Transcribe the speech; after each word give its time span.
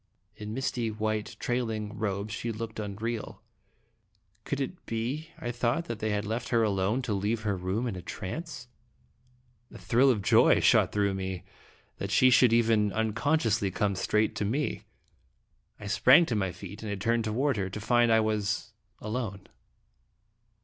In 0.35 0.51
misty 0.55 0.89
white 0.89 1.35
trailing 1.39 1.95
robe, 1.95 2.31
she 2.31 2.51
looked 2.51 2.79
unreal. 2.79 3.43
Could 4.45 4.59
it 4.59 4.83
be, 4.87 5.29
I 5.37 5.51
thought, 5.51 5.85
that 5.85 5.99
they 5.99 6.09
had 6.09 6.25
left 6.25 6.49
her 6.49 6.63
alone 6.63 7.03
to 7.03 7.13
leave 7.13 7.41
her 7.43 7.55
room 7.55 7.85
in 7.85 7.95
a 7.95 8.01
trance? 8.01 8.67
A 9.71 9.77
thrill 9.77 10.09
of 10.09 10.23
joy 10.23 10.59
shot 10.59 10.91
through 10.91 11.13
me 11.13 11.43
that 11.97 12.09
she 12.09 12.31
should 12.31 12.51
even 12.51 12.89
uncon 12.89 13.37
sciously 13.39 13.71
come 13.71 13.93
straight 13.93 14.33
to 14.37 14.43
me. 14.43 14.85
I 15.79 15.85
sprang 15.85 16.25
to 16.25 16.35
my 16.35 16.51
feet 16.51 16.81
and 16.81 16.99
turned 16.99 17.25
toward 17.25 17.57
her 17.57 17.69
to 17.69 17.79
find 17.79 18.11
I 18.11 18.21
was 18.21 18.73
alone! 18.97 19.45